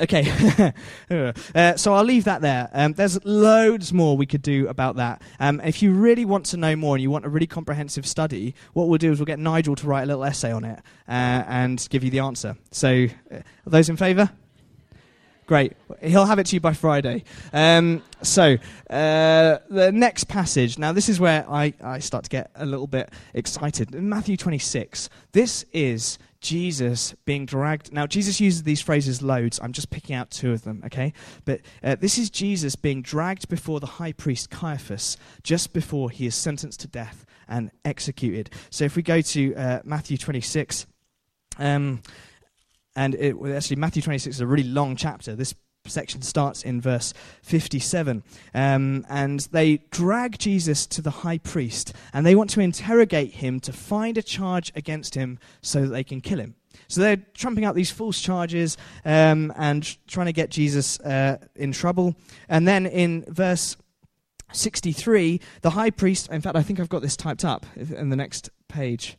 [0.00, 0.72] Okay,
[1.54, 2.70] uh, so I'll leave that there.
[2.72, 5.20] Um, there's loads more we could do about that.
[5.40, 8.54] Um, if you really want to know more and you want a really comprehensive study,
[8.74, 11.42] what we'll do is we'll get Nigel to write a little essay on it uh,
[11.48, 12.56] and give you the answer.
[12.70, 14.30] So, uh, are those in favour?
[15.48, 15.72] Great.
[16.02, 17.24] He'll have it to you by Friday.
[17.52, 18.58] Um, so,
[18.90, 20.78] uh, the next passage.
[20.78, 23.94] Now, this is where I, I start to get a little bit excited.
[23.94, 27.92] In Matthew 26, this is Jesus being dragged.
[27.92, 29.58] Now, Jesus uses these phrases loads.
[29.62, 31.12] I'm just picking out two of them, okay?
[31.44, 36.26] But uh, this is Jesus being dragged before the high priest Caiaphas just before he
[36.26, 38.50] is sentenced to death and executed.
[38.70, 40.86] So, if we go to uh, Matthew 26,
[41.58, 42.02] um,
[42.94, 45.34] and it, actually, Matthew 26 is a really long chapter.
[45.34, 45.54] This
[45.88, 48.22] section starts in verse 57.
[48.54, 53.60] Um, and they drag Jesus to the high priest, and they want to interrogate him
[53.60, 56.54] to find a charge against him so that they can kill him.
[56.86, 61.72] So they're trumping out these false charges um, and trying to get Jesus uh, in
[61.72, 62.14] trouble.
[62.48, 63.76] And then in verse
[64.52, 68.16] 63, the high priest, in fact, I think I've got this typed up in the
[68.16, 69.18] next page.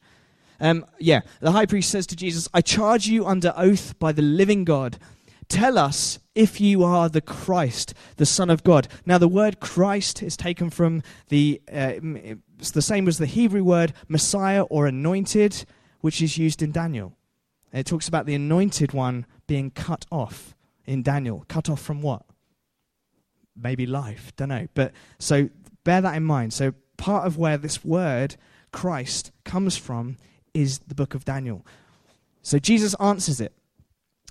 [0.60, 4.22] Um, yeah, the high priest says to Jesus, I charge you under oath by the
[4.22, 4.98] living God
[5.50, 8.88] Tell us if you are the Christ, the Son of God.
[9.06, 11.94] Now, the word Christ is taken from the, uh,
[12.60, 15.66] it's the same as the Hebrew word Messiah or anointed,
[16.02, 17.18] which is used in Daniel.
[17.74, 21.44] it talks about the anointed one being cut off in Daniel.
[21.48, 22.24] Cut off from what?
[23.56, 24.68] Maybe life, don't know.
[24.76, 25.50] But so
[25.84, 26.54] bear that in mind.
[26.54, 28.36] So, part of where this word
[28.72, 30.18] Christ comes from
[30.54, 31.66] is the book of Daniel.
[32.44, 33.54] So, Jesus answers it.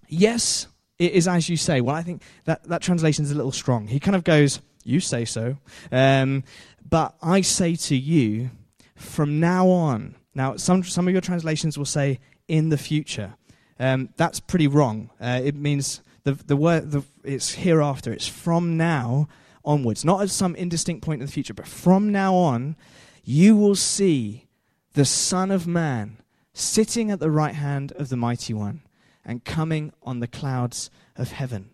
[0.08, 1.80] Yes, it is as you say.
[1.80, 3.86] Well, I think that, that translation is a little strong.
[3.86, 5.58] He kind of goes, You say so.
[5.92, 6.44] Um,
[6.88, 8.50] but I say to you,
[8.96, 10.16] from now on.
[10.34, 13.34] Now, some, some of your translations will say, in the future.
[13.78, 15.10] Um, that's pretty wrong.
[15.20, 18.12] Uh, it means the, the word, the, it's hereafter.
[18.12, 19.28] It's from now
[19.64, 20.04] onwards.
[20.04, 22.76] Not at some indistinct point in the future, but from now on,
[23.22, 24.46] you will see
[24.94, 26.18] the Son of Man
[26.52, 28.80] sitting at the right hand of the Mighty One
[29.28, 31.68] and coming on the clouds of heaven.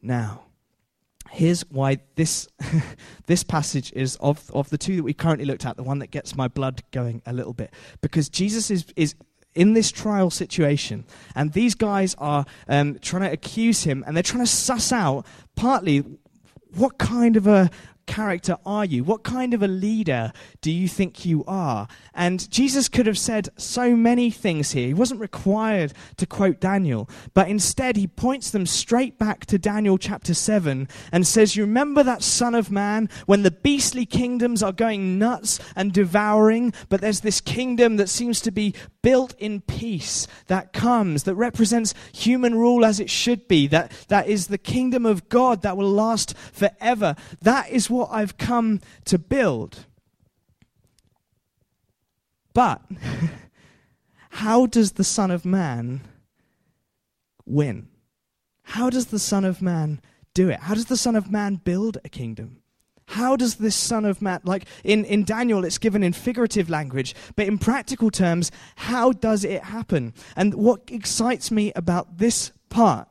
[0.00, 0.44] Now,
[1.30, 2.48] here's why this,
[3.26, 6.12] this passage is of, of the two that we currently looked at, the one that
[6.12, 7.74] gets my blood going a little bit.
[8.00, 9.16] Because Jesus is, is
[9.56, 14.22] in this trial situation, and these guys are um, trying to accuse him, and they're
[14.22, 16.04] trying to suss out partly
[16.74, 17.70] what kind of a
[18.06, 19.04] character are you?
[19.04, 21.88] What kind of a leader do you think you are?
[22.14, 24.88] And Jesus could have said so many things here.
[24.88, 29.98] He wasn't required to quote Daniel, but instead he points them straight back to Daniel
[29.98, 34.72] chapter 7 and says, You remember that Son of Man when the beastly kingdoms are
[34.72, 40.26] going nuts and devouring, but there's this kingdom that seems to be built in peace
[40.46, 45.04] that comes, that represents human rule as it should be, that, that is the kingdom
[45.04, 47.16] of God that will last forever.
[47.40, 49.86] That is what I've come to build.
[52.54, 52.82] But
[54.30, 56.02] how does the Son of Man
[57.46, 57.88] win?
[58.64, 60.00] How does the Son of Man
[60.34, 60.60] do it?
[60.60, 62.62] How does the Son of Man build a kingdom?
[63.08, 67.14] How does this Son of Man, like in, in Daniel, it's given in figurative language,
[67.36, 70.14] but in practical terms, how does it happen?
[70.36, 73.08] And what excites me about this part,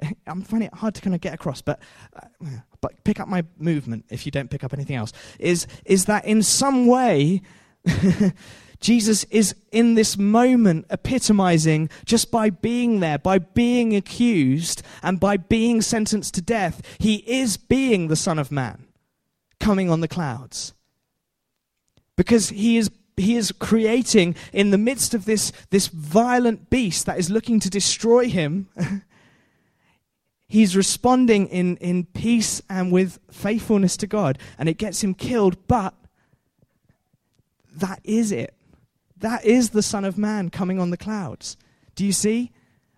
[0.26, 1.80] I'm finding it hard to kind of get across, but,
[2.16, 2.48] uh,
[2.80, 6.24] but pick up my movement if you don't pick up anything else, is, is that
[6.24, 7.42] in some way,
[8.80, 15.36] Jesus is in this moment epitomizing just by being there, by being accused, and by
[15.36, 16.82] being sentenced to death.
[16.98, 18.86] He is being the Son of Man
[19.58, 20.74] coming on the clouds.
[22.16, 27.18] Because he is, he is creating, in the midst of this, this violent beast that
[27.18, 28.68] is looking to destroy him,
[30.48, 35.68] he's responding in, in peace and with faithfulness to God, and it gets him killed,
[35.68, 35.94] but
[37.76, 38.54] that is it.
[39.18, 41.56] That is the Son of Man coming on the clouds.
[41.94, 42.52] Do you see?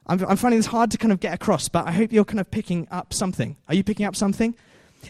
[0.07, 2.41] I'm, I'm finding this hard to kind of get across, but I hope you're kind
[2.41, 3.57] of picking up something.
[3.69, 4.55] Are you picking up something?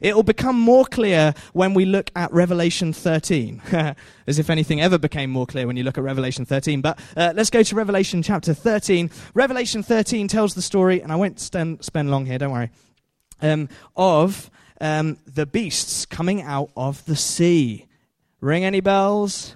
[0.01, 3.61] It will become more clear when we look at Revelation 13,
[4.27, 6.81] as if anything ever became more clear when you look at Revelation 13.
[6.81, 9.11] But uh, let's go to Revelation chapter 13.
[9.35, 12.71] Revelation 13 tells the story, and I won't stand, spend long here, don't worry,
[13.43, 14.51] um, of
[14.81, 17.87] um, the beasts coming out of the sea.
[18.41, 19.55] Ring any bells?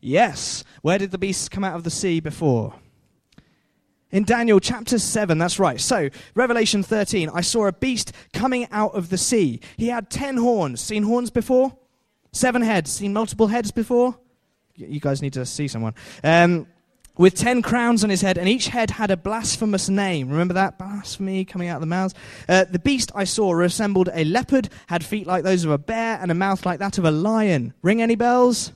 [0.00, 0.64] Yes.
[0.82, 2.74] Where did the beasts come out of the sea before?
[4.12, 5.80] In Daniel chapter 7, that's right.
[5.80, 9.60] So, Revelation 13, I saw a beast coming out of the sea.
[9.78, 10.82] He had ten horns.
[10.82, 11.74] Seen horns before?
[12.30, 12.92] Seven heads.
[12.92, 14.18] Seen multiple heads before?
[14.76, 15.94] You guys need to see someone.
[16.22, 16.66] Um,
[17.16, 20.28] with ten crowns on his head, and each head had a blasphemous name.
[20.28, 20.78] Remember that?
[20.78, 22.14] Blasphemy coming out of the mouths.
[22.48, 26.18] Uh, the beast I saw resembled a leopard, had feet like those of a bear,
[26.20, 27.72] and a mouth like that of a lion.
[27.82, 28.72] Ring any bells?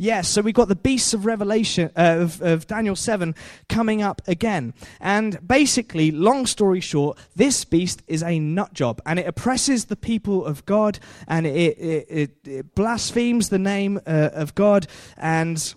[0.00, 3.34] Yes, so we've got the beasts of Revelation, uh, of, of, Daniel 7
[3.68, 4.72] coming up again.
[5.00, 9.96] And basically, long story short, this beast is a nut job and it oppresses the
[9.96, 15.74] people of God and it, it, it, it blasphemes the name uh, of God and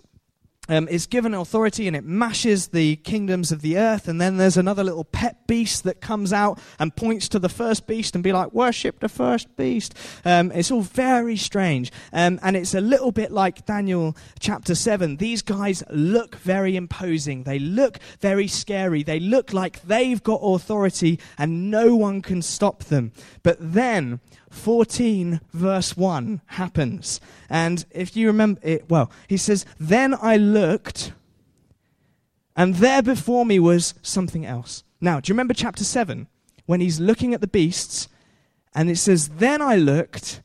[0.68, 4.06] um, is given authority and it mashes the kingdoms of the earth.
[4.06, 7.86] And then there's another little pet beast that comes out and points to the first
[7.86, 9.94] beast and be like, worship the first beast.
[10.24, 11.90] Um, it's all very strange.
[12.12, 15.16] Um, and it's a little bit like Daniel chapter 7.
[15.16, 17.42] These guys look very imposing.
[17.42, 19.02] They look very scary.
[19.02, 23.10] They look like they've got authority and no one can stop them.
[23.42, 27.20] But then 14, verse 1 happens.
[27.48, 31.12] And if you remember it, well, he says, Then I looked,
[32.54, 34.84] and there before me was something else.
[35.00, 36.28] Now, do you remember chapter 7?
[36.66, 38.08] When he's looking at the beasts,
[38.74, 40.42] and it says, Then I looked,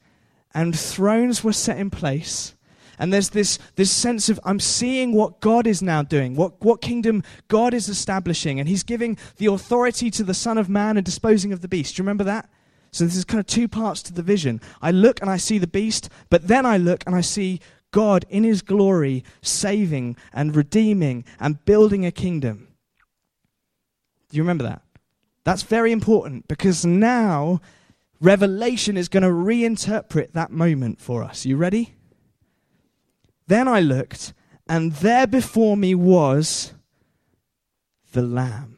[0.54, 2.56] and thrones were set in place.
[3.00, 6.82] And there's this, this sense of, I'm seeing what God is now doing, what, what
[6.82, 8.60] kingdom God is establishing.
[8.60, 11.96] And he's giving the authority to the Son of Man and disposing of the beast.
[11.96, 12.50] Do you remember that?
[12.92, 14.62] So this is kind of two parts to the vision.
[14.82, 17.60] I look and I see the beast, but then I look and I see
[17.92, 22.68] God in his glory saving and redeeming and building a kingdom.
[24.30, 24.82] Do you remember that?
[25.44, 27.62] That's very important because now
[28.20, 31.46] Revelation is going to reinterpret that moment for us.
[31.46, 31.94] You ready?
[33.48, 34.34] Then I looked,
[34.68, 36.74] and there before me was
[38.12, 38.77] the Lamb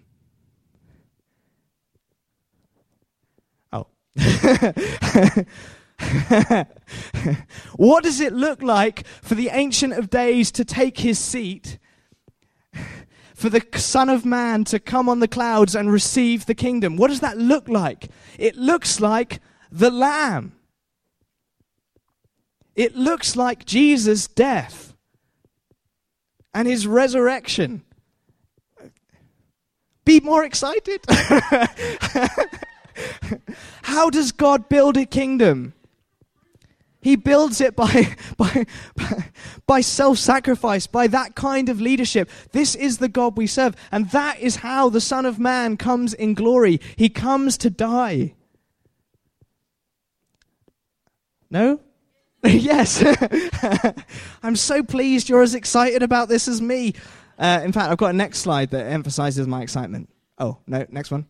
[7.76, 11.78] what does it look like for the Ancient of Days to take his seat?
[13.34, 16.98] For the Son of Man to come on the clouds and receive the kingdom?
[16.98, 18.10] What does that look like?
[18.38, 19.40] It looks like
[19.72, 20.54] the Lamb.
[22.76, 24.94] It looks like Jesus' death
[26.54, 27.84] and his resurrection.
[30.06, 31.02] Be more excited.
[33.84, 35.74] How does God build a kingdom?
[37.02, 38.66] He builds it by, by,
[39.66, 42.30] by self sacrifice, by that kind of leadership.
[42.52, 43.76] This is the God we serve.
[43.92, 46.80] And that is how the Son of Man comes in glory.
[46.96, 48.36] He comes to die.
[51.50, 51.80] No?
[52.44, 53.04] yes.
[54.44, 56.94] I'm so pleased you're as excited about this as me.
[57.38, 60.10] Uh, in fact, I've got a next slide that emphasizes my excitement.
[60.38, 61.28] Oh, no, next one.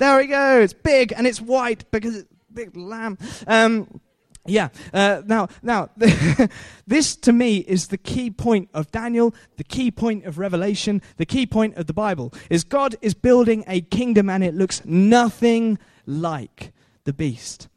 [0.00, 0.60] There we go.
[0.60, 3.18] It's big and it's white because it's big lamb.
[3.46, 4.00] Um,
[4.46, 4.70] yeah.
[4.94, 5.90] Uh, now, now,
[6.86, 11.26] this to me is the key point of Daniel, the key point of Revelation, the
[11.26, 12.32] key point of the Bible.
[12.48, 16.72] Is God is building a kingdom, and it looks nothing like
[17.04, 17.68] the beast.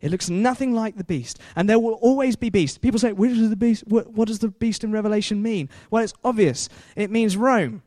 [0.00, 2.78] It looks nothing like the beast, and there will always be beasts.
[2.78, 3.82] People say, "What does the beast?
[3.88, 6.68] What, what does the beast in Revelation mean?" Well, it's obvious.
[6.94, 7.82] It means Rome.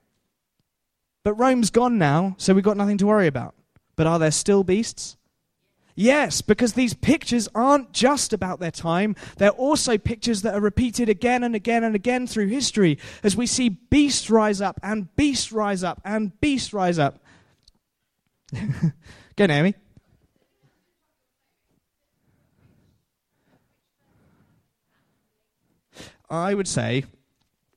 [1.23, 3.55] But Rome's gone now, so we've got nothing to worry about.
[3.95, 5.17] But are there still beasts?
[5.95, 9.15] Yes, because these pictures aren't just about their time.
[9.37, 13.47] They're also pictures that are repeated again and again and again through history as we
[13.47, 17.23] see beasts rise up and beasts rise up and beasts rise up.
[19.37, 19.73] Go, Naomi.
[26.29, 27.05] I would say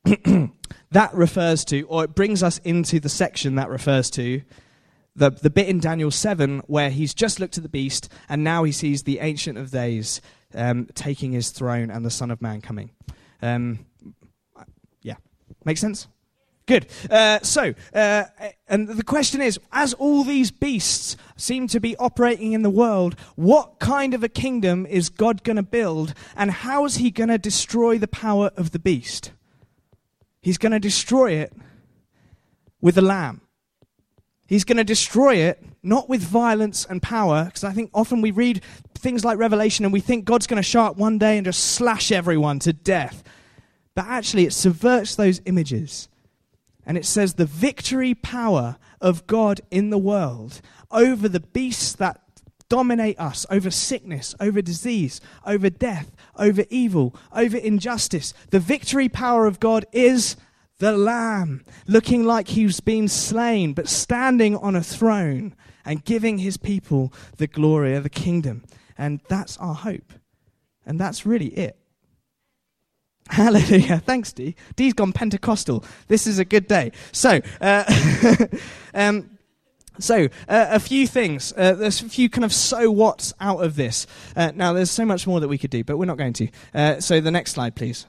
[0.90, 4.42] that refers to, or it brings us into the section that refers to
[5.18, 8.64] the, the bit in Daniel 7 where he's just looked at the beast and now
[8.64, 10.20] he sees the Ancient of Days
[10.54, 12.90] um, taking his throne and the Son of Man coming.
[13.42, 13.80] Um,
[15.02, 15.16] yeah.
[15.64, 16.08] Make sense?
[16.66, 16.86] Good.
[17.10, 18.24] Uh, so, uh,
[18.68, 23.16] and the question is as all these beasts seem to be operating in the world,
[23.36, 27.30] what kind of a kingdom is God going to build, and how is he going
[27.30, 29.32] to destroy the power of the beast?
[30.42, 31.54] He's going to destroy it
[32.82, 33.40] with the lamb.
[34.48, 38.30] He's going to destroy it, not with violence and power, because I think often we
[38.30, 38.62] read
[38.94, 41.74] things like Revelation and we think God's going to show up one day and just
[41.74, 43.22] slash everyone to death.
[43.94, 46.08] But actually, it subverts those images.
[46.86, 52.18] And it says the victory power of God in the world over the beasts that
[52.70, 58.32] dominate us, over sickness, over disease, over death, over evil, over injustice.
[58.48, 60.36] The victory power of God is
[60.78, 65.54] the Lamb, looking like he's been slain, but standing on a throne
[65.84, 68.64] and giving his people the glory of the kingdom.
[68.96, 70.12] And that's our hope.
[70.86, 71.76] And that's really it.
[73.30, 73.98] Hallelujah.
[73.98, 74.54] Thanks, Dee.
[74.76, 75.84] Dee's gone Pentecostal.
[76.06, 76.92] This is a good day.
[77.12, 77.84] So, uh,
[78.94, 79.38] um,
[79.98, 81.52] so, uh, a few things.
[81.56, 84.06] Uh, there's a few kind of so what's out of this.
[84.34, 86.48] Uh, now, there's so much more that we could do, but we're not going to.
[86.72, 88.06] Uh, so, the next slide, please.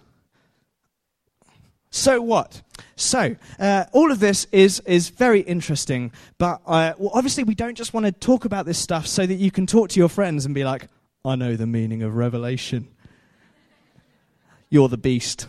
[1.91, 2.61] So what?
[2.95, 7.75] So uh, all of this is is very interesting, but uh, well, obviously we don't
[7.75, 10.45] just want to talk about this stuff so that you can talk to your friends
[10.45, 10.87] and be like,
[11.25, 12.87] "I know the meaning of Revelation."
[14.69, 15.47] You're the beast.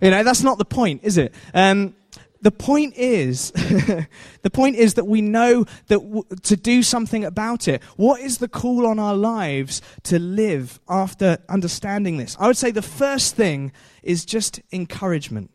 [0.00, 1.34] You know that's not the point, is it?
[1.54, 1.94] Um,
[2.42, 3.50] the point is,
[4.42, 7.82] the point is that we know that w- to do something about it.
[7.96, 12.36] What is the call on our lives to live after understanding this?
[12.40, 15.50] I would say the first thing is just encouragement.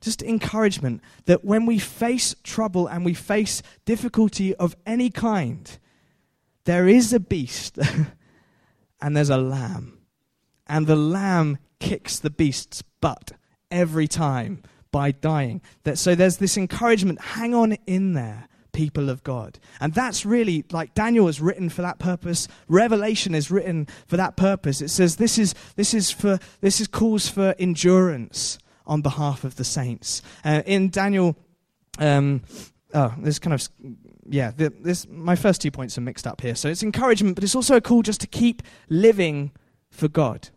[0.00, 5.78] Just encouragement that when we face trouble and we face difficulty of any kind,
[6.64, 7.78] there is a beast
[9.00, 9.98] and there's a lamb.
[10.66, 13.32] And the lamb kicks the beast's butt
[13.70, 15.62] every time by dying.
[15.84, 19.58] That, so there's this encouragement hang on in there, people of God.
[19.80, 22.48] And that's really like Daniel is written for that purpose.
[22.68, 24.80] Revelation is written for that purpose.
[24.80, 29.56] It says this is, this is, for, this is calls for endurance on behalf of
[29.56, 30.22] the saints.
[30.44, 31.36] Uh, in Daniel,
[31.98, 32.42] um,
[32.94, 33.68] oh, this kind of
[34.28, 36.56] yeah, this, my first two points are mixed up here.
[36.56, 39.52] So it's encouragement, but it's also a call just to keep living
[39.90, 40.50] for God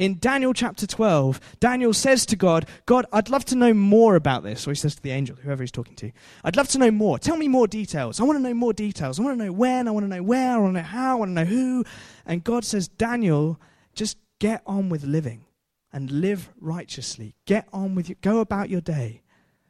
[0.00, 4.42] in Daniel chapter 12, Daniel says to God, God, I'd love to know more about
[4.42, 4.66] this.
[4.66, 6.10] Or he says to the angel, whoever he's talking to,
[6.42, 7.18] I'd love to know more.
[7.18, 8.18] Tell me more details.
[8.18, 9.20] I want to know more details.
[9.20, 9.86] I want to know when.
[9.86, 10.54] I want to know where.
[10.54, 11.12] I want to know how.
[11.12, 11.84] I want to know who.
[12.24, 13.60] And God says, Daniel,
[13.94, 15.44] just get on with living
[15.92, 17.34] and live righteously.
[17.46, 18.16] Get on with you.
[18.20, 19.22] Go about your day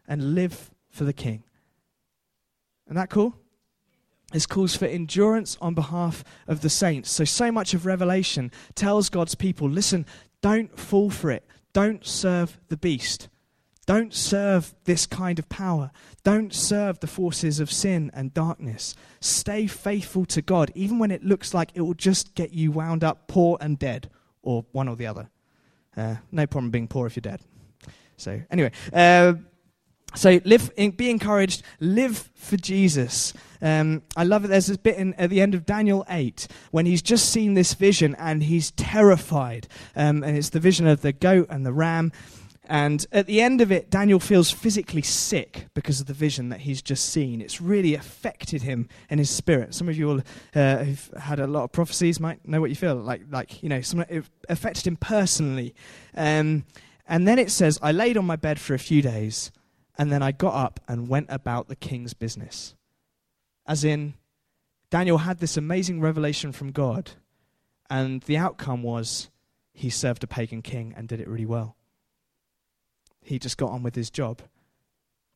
[0.06, 1.44] and live for the king.
[2.86, 3.34] Isn't that cool?
[4.32, 7.10] This calls for endurance on behalf of the saints.
[7.10, 10.06] So, so much of Revelation tells God's people listen,
[10.40, 11.44] don't fall for it.
[11.72, 13.28] Don't serve the beast.
[13.86, 15.90] Don't serve this kind of power.
[16.22, 18.94] Don't serve the forces of sin and darkness.
[19.20, 23.02] Stay faithful to God, even when it looks like it will just get you wound
[23.02, 24.08] up poor and dead,
[24.42, 25.28] or one or the other.
[25.96, 27.40] Uh, no problem being poor if you're dead.
[28.16, 29.34] So, anyway, uh,
[30.14, 33.32] so live, be encouraged, live for Jesus.
[33.62, 34.48] Um, I love it.
[34.48, 37.74] There's this bit in, at the end of Daniel 8 when he's just seen this
[37.74, 39.68] vision and he's terrified.
[39.94, 42.12] Um, and it's the vision of the goat and the ram.
[42.70, 46.60] And at the end of it, Daniel feels physically sick because of the vision that
[46.60, 47.40] he's just seen.
[47.40, 49.74] It's really affected him in his spirit.
[49.74, 50.20] Some of you all
[50.54, 53.22] uh, who've had a lot of prophecies might know what you feel like.
[53.28, 55.74] Like you know, some, it affected him personally.
[56.14, 56.64] Um,
[57.08, 59.50] and then it says, "I laid on my bed for a few days,
[59.98, 62.76] and then I got up and went about the king's business."
[63.66, 64.14] As in,
[64.90, 67.10] Daniel had this amazing revelation from God,
[67.90, 69.28] and the outcome was
[69.72, 71.74] he served a pagan king and did it really well.
[73.22, 74.42] He just got on with his job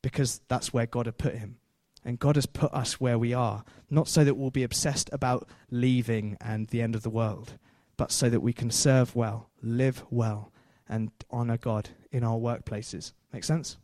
[0.03, 1.59] because that's where God had put him.
[2.05, 5.49] And God has put us where we are, not so that we'll be obsessed about
[5.71, 7.57] leaving and the end of the world,
[7.97, 10.53] but so that we can serve well, live well,
[10.87, 13.13] and honor God in our workplaces.
[13.33, 13.79] Make sense?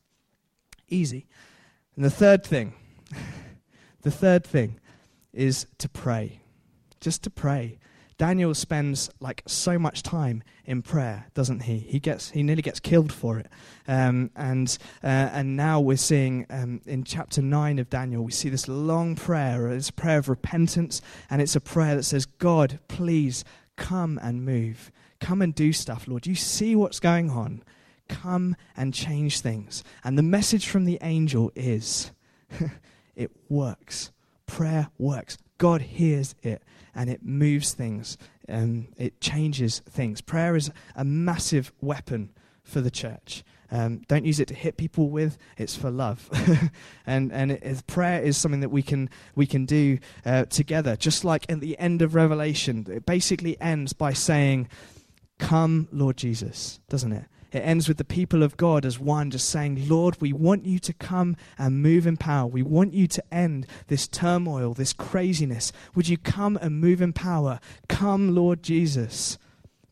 [0.89, 1.27] Easy.
[1.97, 2.75] And the third thing
[4.03, 4.81] The third thing
[5.33, 6.41] is to pray.
[7.01, 7.79] Just to pray.
[8.21, 11.79] Daniel spends like so much time in prayer, doesn't he?
[11.79, 13.47] He gets he nearly gets killed for it,
[13.89, 18.51] um, and uh, and now we're seeing um, in chapter nine of Daniel we see
[18.51, 19.68] this long prayer.
[19.68, 21.01] It's a prayer of repentance,
[21.31, 23.43] and it's a prayer that says, "God, please
[23.77, 26.27] come and move, come and do stuff, Lord.
[26.27, 27.62] You see what's going on,
[28.07, 32.11] come and change things." And the message from the angel is.
[33.16, 34.11] it works.
[34.45, 35.39] Prayer works.
[35.61, 36.63] God hears it
[36.95, 38.17] and it moves things,
[38.49, 40.23] um, it changes things.
[40.23, 42.31] Prayer is a massive weapon
[42.65, 43.45] for the church.
[43.71, 45.37] Um, don't use it to hit people with.
[45.59, 46.29] It's for love,
[47.07, 50.97] and and prayer is something that we can we can do uh, together.
[50.97, 54.69] Just like at the end of Revelation, it basically ends by saying,
[55.39, 57.27] "Come, Lord Jesus," doesn't it?
[57.53, 60.79] It ends with the people of God as one, just saying, Lord, we want you
[60.79, 62.47] to come and move in power.
[62.47, 65.73] We want you to end this turmoil, this craziness.
[65.95, 67.61] Would you come and move in power?
[67.89, 69.39] Come, Lord Jesus.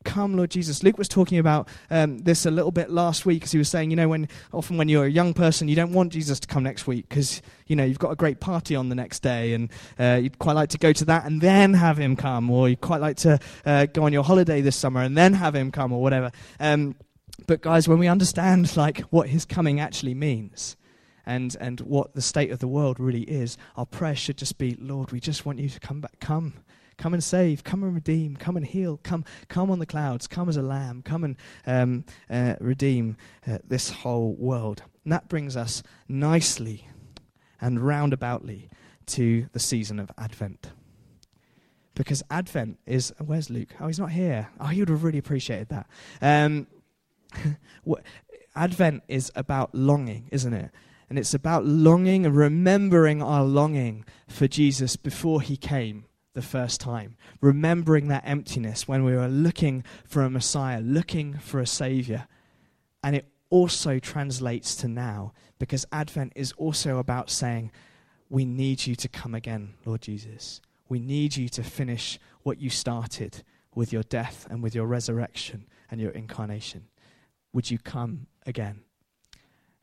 [0.05, 0.83] Come, Lord Jesus.
[0.83, 3.91] Luke was talking about um, this a little bit last week because he was saying,
[3.91, 6.63] you know, when often when you're a young person, you don't want Jesus to come
[6.63, 9.71] next week because you know you've got a great party on the next day, and
[9.99, 12.81] uh, you'd quite like to go to that and then have him come, or you'd
[12.81, 15.93] quite like to uh, go on your holiday this summer and then have him come,
[15.93, 16.31] or whatever.
[16.61, 16.95] Um,
[17.47, 20.77] but guys, when we understand like what his coming actually means,
[21.25, 24.77] and and what the state of the world really is, our prayer should just be,
[24.81, 26.55] Lord, we just want you to come back, come,
[26.97, 30.49] come and save, come and redeem, come and heal, come, come on the clouds, come
[30.49, 31.37] as a lamb, come and
[31.67, 33.17] um, uh, redeem
[33.47, 34.83] uh, this whole world.
[35.05, 36.89] And that brings us nicely
[37.61, 38.69] and roundaboutly
[39.07, 40.73] to the season of Advent.
[41.95, 43.75] Because Advent is, where's Luke?
[43.81, 44.51] Oh, he's not here.
[44.61, 45.87] Oh, he would have really appreciated that.
[46.23, 46.69] Um,
[48.57, 50.71] Advent is about longing, isn't it?
[51.09, 56.05] And it's about longing and remembering our longing for Jesus before he came
[56.35, 57.17] the first time.
[57.41, 62.29] Remembering that emptiness when we were looking for a Messiah, looking for a Savior.
[63.03, 67.73] And it also translates to now because Advent is also about saying,
[68.29, 70.61] We need you to come again, Lord Jesus.
[70.89, 73.43] We need you to finish what you started
[73.75, 76.89] with your death and with your resurrection and your incarnation.
[77.53, 78.83] Would you come again?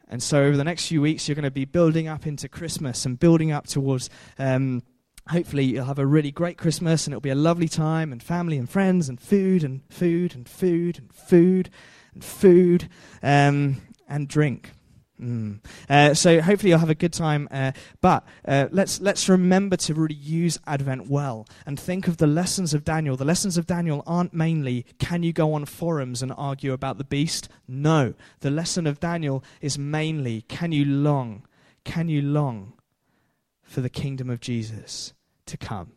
[0.07, 3.05] And so, over the next few weeks, you're going to be building up into Christmas
[3.05, 4.09] and building up towards.
[4.37, 4.83] Um,
[5.27, 8.57] hopefully, you'll have a really great Christmas and it'll be a lovely time, and family
[8.57, 11.69] and friends, and food and food and food and food
[12.13, 12.87] and food
[13.23, 14.71] um, and drink.
[15.21, 15.59] Mm.
[15.89, 17.47] Uh, so hopefully you'll have a good time.
[17.49, 22.27] Uh, but uh, let's let's remember to really use Advent well and think of the
[22.27, 23.15] lessons of Daniel.
[23.15, 27.03] The lessons of Daniel aren't mainly can you go on forums and argue about the
[27.03, 27.47] beast.
[27.67, 31.45] No, the lesson of Daniel is mainly can you long,
[31.85, 32.73] can you long
[33.63, 35.13] for the kingdom of Jesus
[35.45, 35.94] to come.